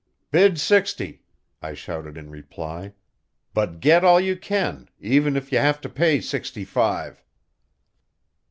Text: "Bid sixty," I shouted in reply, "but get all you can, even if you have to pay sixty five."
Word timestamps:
"Bid 0.31 0.59
sixty," 0.59 1.21
I 1.61 1.75
shouted 1.75 2.17
in 2.17 2.31
reply, 2.31 2.93
"but 3.53 3.79
get 3.79 4.03
all 4.03 4.19
you 4.19 4.35
can, 4.35 4.89
even 4.99 5.37
if 5.37 5.51
you 5.51 5.59
have 5.59 5.79
to 5.81 5.89
pay 5.89 6.19
sixty 6.21 6.65
five." 6.65 7.23